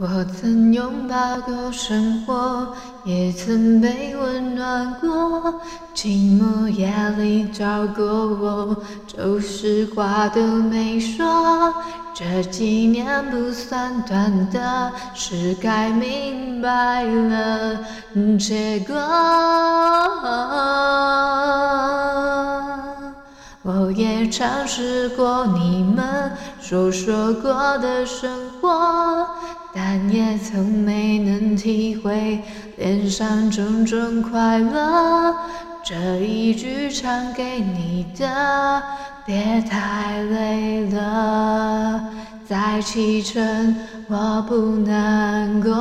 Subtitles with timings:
[0.00, 2.72] 我曾拥抱过生活，
[3.02, 5.60] 也曾被温暖过，
[5.92, 8.76] 寂寞夜里找过我，
[9.08, 11.74] 就是话都没说。
[12.14, 17.80] 这几年不算短的，是该明白了
[18.38, 18.94] 结果。
[23.62, 29.26] 我也尝试过你们所说过的生活。
[29.80, 32.40] 但也曾没能体会
[32.76, 35.32] 脸上种种快乐，
[35.84, 38.82] 这一句唱给你的，
[39.24, 42.10] 别太累了，
[42.44, 43.76] 再启程
[44.08, 45.72] 我不难过。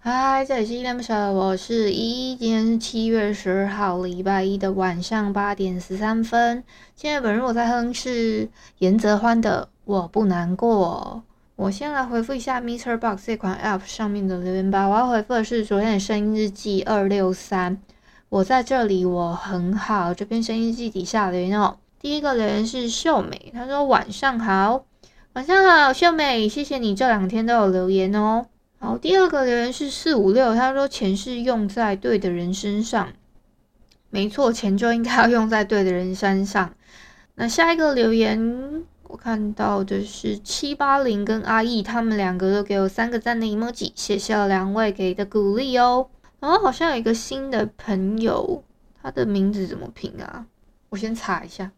[0.00, 2.36] 嗨，这里是依依恋不舍，我是依依。
[2.36, 6.62] 今天是七月十二号，礼拜一的晚上八点十三分。
[6.94, 11.20] 现在本人我在哼是严泽欢的《我不难过》。
[11.56, 14.86] 我先来回复一下 Mr Box 这款 App 上面的留言吧。
[14.86, 17.76] 我要回复的是昨天的声音日记二六三。
[18.28, 20.14] 我在这里，我很好。
[20.14, 21.76] 这篇声音日记底下留言哦。
[22.00, 24.84] 第一个留言是秀美，她说晚上好，
[25.32, 28.46] 晚上好，秀美，谢谢你这两天都有留言哦。
[28.80, 33.12] 好，第二个留言是四五六，他说钱是用在对的人身上，
[34.08, 36.72] 没错，钱就应该要用在对的人身上。
[37.34, 46.08] 那下一个留言我看到的是七八零跟阿义，他们两个都给我三个赞的 emoji，谢谢两位给的鼓励哦。
[46.38, 48.62] 然后好像有一个新的朋友，
[49.02, 50.46] 他的名字怎么拼啊？
[50.90, 51.72] 我先查一下，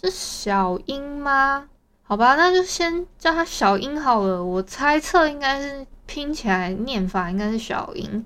[0.00, 1.68] 是小英吗？
[2.04, 4.44] 好吧，那就先叫他小英好了。
[4.44, 5.84] 我猜测应该是。
[6.08, 8.24] 拼起来念法应该是小英，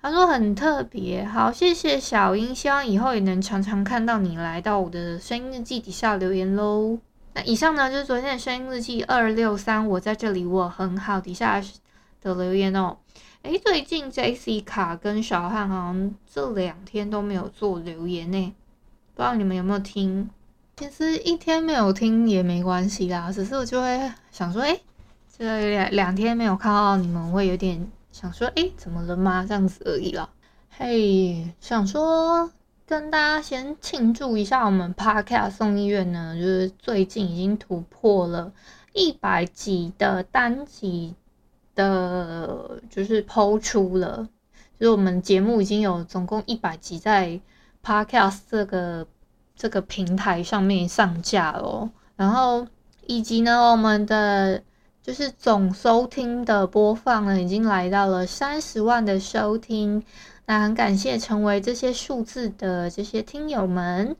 [0.00, 6.98] 他说很特别，好，谢谢小英，希望以后也能常常看到你来到我的声音日记底下留言喽。
[7.34, 11.62] 那以上呢就是昨天的声音日记二六三，我在这里我很好底下
[12.22, 12.96] 的留言哦。
[13.42, 18.54] 诶，最近 JC 卡跟小汉好像这两天都没有做留言呢，
[19.14, 20.30] 不知道你们有没有听？
[20.78, 24.80] 其实一天没有听也没关系啦，只是我就会想说，诶。
[25.38, 29.46] 这两两天没有看到你们，会有点想说，诶，怎么了吗？
[29.46, 30.28] 这样子而已啦。
[30.68, 32.50] 嘿，想说
[32.84, 38.52] 跟大家先庆祝一下，我们 Podcast 送医院呢，就是最近已经突破了
[38.92, 41.14] 一百集的单集
[41.76, 44.28] 的，就是抛出了，
[44.80, 47.40] 就是我们节目已经有总共一百集在
[47.84, 49.06] Podcast 这个
[49.54, 52.66] 这个平台上面上架了，然后
[53.06, 54.64] 以及呢，我们的。
[55.08, 60.04] 就是总收听的播放呢，已经来到了三十万的收听。
[60.44, 64.14] 那很感谢成为这些数字的这些听友们，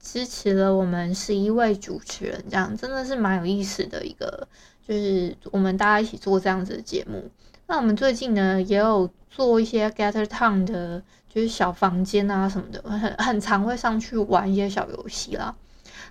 [0.00, 4.48] 支持了我们十一位主持人，这样真的是蛮有意思的一个，
[4.84, 7.30] 就是我们大家一起做这样子的节目。
[7.68, 11.00] 那我们最近呢，也有做一些 Gather Town 的，
[11.32, 15.54] 就是小房间啊什么的，很很常会上去玩一些小游戏啦。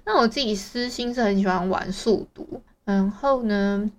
[0.05, 3.91] 那我自己私心是很喜欢玩速读，然后呢，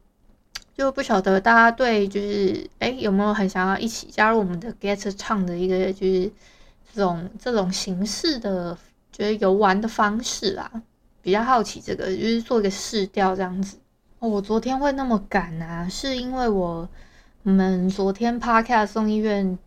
[0.76, 6.30] 就不晓得大家对就是哎有没有很想要一起加入我们的 get 唱的一个就是
[6.92, 8.76] 这种这种形式的
[9.12, 10.82] 就是游玩的方式啊，
[11.22, 13.78] 比较好奇这个就是做一个试调这样子。
[14.18, 16.88] 我昨天会那么赶啊，是因为我
[17.44, 19.58] 我们昨天 Podcast 送医院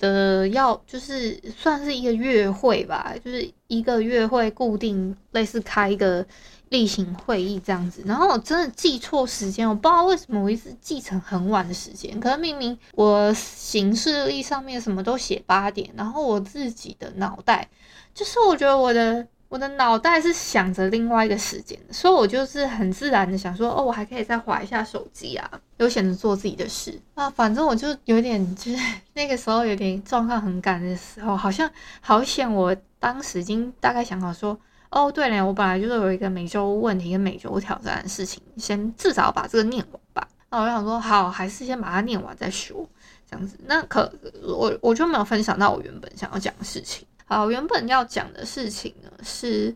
[0.00, 6.26] 的要就是算是一个月会吧，就是一个月会固定类似开一个。
[6.70, 12.20] 例行会议这样子，然后我真的记错时间，我不知道为什么我一直记成很晚的时间。
[12.20, 17.68] 可能明明我行事历上面什么都写八点，然后我自己的脑袋，
[18.14, 27.28] 就是我觉得我的我的脑袋是想着另外一个时间，所以我就是很自然的想说，哦，我还可以再划一下手机啊，悠闲的做自己的事啊。
[27.28, 28.78] 反正我就有点就是
[29.14, 31.68] 那个时候有点状况很赶的时候，好像
[32.00, 34.56] 好险，我当时已经大概想好说。
[34.90, 40.28] 哦，对了，我本来就是有一个每周问题跟每周挑战的事情，先至少把这个念完吧。
[40.48, 42.88] 那我就想说，好，还是先把它念完再说，
[43.28, 43.56] 这样子。
[43.66, 44.12] 那可
[44.42, 47.06] 我我就没有分享到我原本想要讲的事情。
[47.32, 49.72] 好，原本要讲的事情呢是，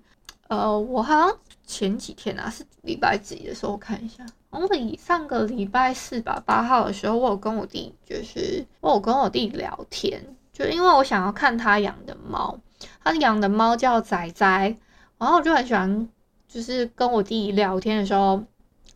[0.48, 10.20] 呃，我好像前几天啊是礼拜几的时候，我看一下，我礼上个礼拜四吧，八号的时候，我有跟我弟，就是我有跟我弟聊天。
[10.52, 12.58] 就因为我想要看他养的猫，
[13.04, 14.76] 他养的猫叫仔仔，
[15.18, 16.08] 然后我就很喜欢，
[16.48, 18.42] 就是跟我弟聊天的时候，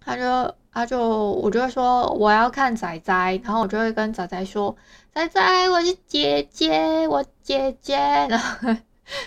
[0.01, 4.77] 他就他就我就会说我要看仔仔，然后我就会跟仔仔说，
[5.13, 7.97] 仔仔我是姐姐，我姐姐，
[8.31, 8.69] 然后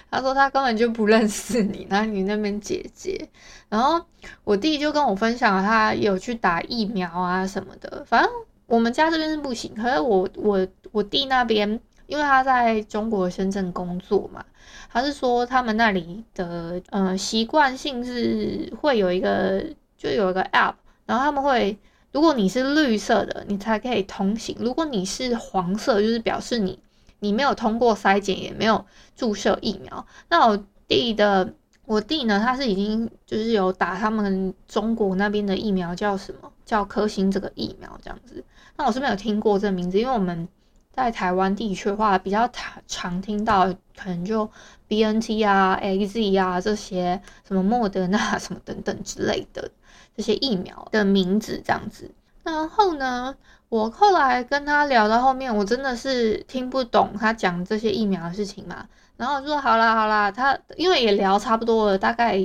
[0.10, 3.28] 他说他根本就不认识你，然后你那边姐姐，
[3.68, 4.02] 然后
[4.46, 8.32] 我弟就跟我分享他有去打疫苗啊什么的，反正
[8.66, 11.82] 我们家这边是不行，可是我我我弟那边。
[12.08, 14.44] 因为他在中国深圳工作嘛，
[14.92, 19.64] 他是说他们那里的呃习惯性是会有一个
[19.98, 20.74] 就有一个 app，
[21.06, 21.78] 然后他们会，
[22.12, 26.80] 如果你是绿色的，你才可以通行；如果你是黄色，就是表示你
[27.20, 30.06] 你没有通过筛检，也没有注射疫苗。
[30.30, 31.54] 那我弟的
[31.86, 38.44] 我弟呢，他是已经就是有打他们中国那边的疫苗，叫什么叫科兴这个疫苗这样子。
[38.78, 40.48] 那我是没有听过这名字，因为我们。
[40.94, 42.50] 在台湾地区的话，比较
[42.88, 43.66] 常听到
[43.96, 44.50] 可能就
[44.88, 49.72] BNT 啊、AZ 啊这些什么莫德纳什么等等之类的
[50.16, 52.12] 这些疫苗的名字这样子。
[52.44, 53.36] 然后呢，
[53.70, 58.88] 我后来跟他聊到后面，我真的是听不懂他讲这些疫苗的事情嘛。
[59.16, 62.38] 然后我说好啦好啦，他因为也聊差不多了，大概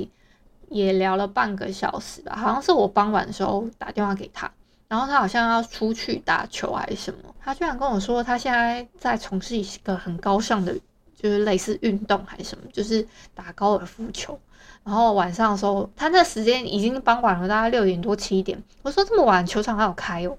[0.69, 4.49] 也聊了半个小时吧，好像是我傍晚的时候打电话给他。
[4.87, 10.73] 然后他好像要出去打球还是什么，他居然跟我说他现在在从事一个很高尚的，
[11.15, 13.05] 就是类似运动还是什么，就是
[13.35, 14.39] 打高尔夫球。
[14.83, 18.61] 然后晚上的时候，他那时间已经傍晚了，大概六点多七点。
[18.81, 20.37] 我说这么晚球场还有开哦？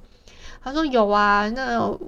[0.63, 2.01] 他说有啊，那有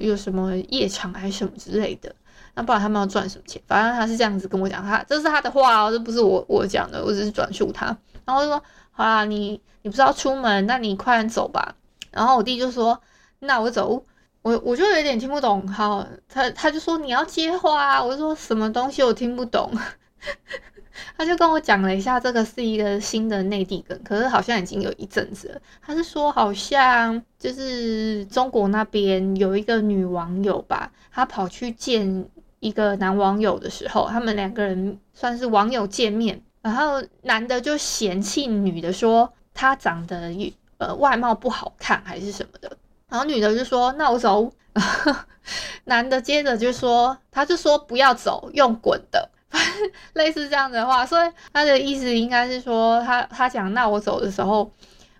[0.00, 2.14] 有，什么夜场还是什么之类的。
[2.54, 3.60] 那不然他们要赚什么钱？
[3.66, 7.86] 反正他是这样子跟我讲，他这是他的话哦，这不是我我讲的，我只是转述他。
[8.26, 11.74] 然后我就说好啦，你你不是要出门，那你快点走吧。
[12.16, 13.00] 然后我弟就说
[13.40, 14.04] ：“那我走。”
[14.42, 15.66] 我我就有点听不懂。
[15.66, 19.70] 好，他他就说：“你要接话。”我就说什么东西我听不懂。
[21.18, 25.60] 他就跟我讲了一下，这个是一个新的内地梗，可是好像已经有一阵子了。
[25.82, 32.26] 他是说，好像就是中国那边有一个女网友吧，她跑去见
[32.60, 40.32] 一个男网友的时候，他们两个人算是网友见面，然后男的就嫌弃女的说她长得
[40.78, 42.76] 呃，外貌不好看还是什么的，
[43.08, 44.52] 然后女的就说：“那我走。”
[45.84, 54.70] 男的接着就说：“他就说不要走，用滚的，反正类似这样的话。”所以他的意思应该是说，他他讲“那我走”的时候，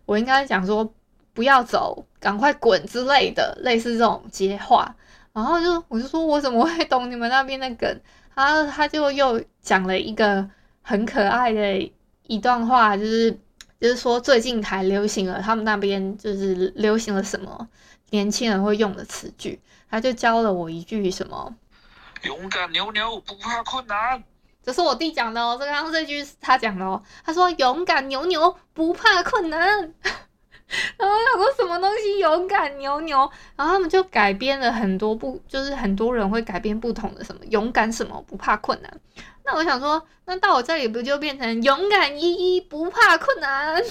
[0.04, 0.92] 我应该讲说
[1.32, 4.94] “不要走，赶快滚”之类的，类似这种接话。
[5.32, 8.00] 然后就我就说：“我怎么会懂你们那边的梗？”
[8.34, 10.46] 他他就又讲了一个
[10.82, 11.90] 很可爱的
[12.26, 13.38] 一段话，就是。
[13.80, 17.68] 就是说，最近还流行了，他们那边就是流行了什么
[18.10, 21.54] 年轻人会用的词句，他就教了我一句什么
[22.24, 24.22] “勇敢牛牛不怕困难”，
[24.64, 25.56] 这是我弟讲的哦。
[25.60, 29.60] 这刚刚这句是他讲的哦，他说“勇敢牛牛不怕困难”，
[30.96, 39.00] 然后他说什么东西“勇敢牛牛”，然后他们就改编了很多不，就是很多人会改编不同的什么“勇敢什么不怕困难”。
[39.46, 43.82] 那我想说，那到我这里不就变成勇敢依依不怕困难？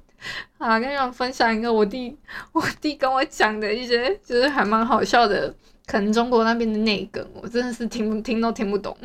[0.58, 2.16] 啊，跟你们分享一个我弟
[2.52, 5.54] 我弟跟我讲的一些，就是还蛮好笑的，
[5.86, 8.96] 可能中国那边的内梗，我真的是听不听都听不懂。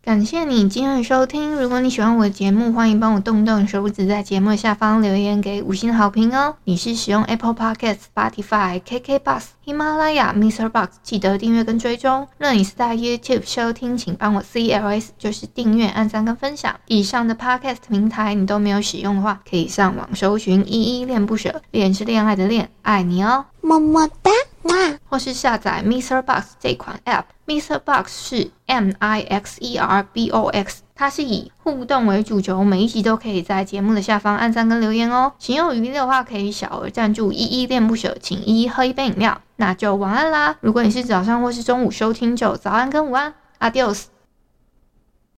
[0.00, 1.54] 感谢你今天的收听。
[1.54, 6.56] 如果你喜欢我的节目，欢迎帮我动动手指，在节目下方留言给五星好评哦。
[6.64, 10.68] 你是使用 Apple Podcast、Spotify、KK Bus、喜马拉雅、Mr.
[10.68, 12.26] Box，记得订阅跟追踪。
[12.36, 16.74] 若你是在 YouTube 收听，请帮我 CLS，就是订阅、按赞跟分享。
[16.86, 24.32] 以上的 Podcast 平台你都没有使用的话，可以上网搜寻“依依恋不舍”，恋是恋爱的恋，爱你哦，么么哒。
[25.08, 35.32] 或是下载 MixerBox 这款 App，MixerBox 是 M I X E R B O X，它是以互动为主轴，每一集都可以在节目的下方按赞跟留言哦。
[35.36, 39.40] 情有余力的话，可以小额赞助，依依恋不舍，请依依喝一杯饮料。
[39.56, 40.54] 那就晚安啦！
[40.60, 44.04] 如果你是早上或是中午收听，就早安跟午安，Adios。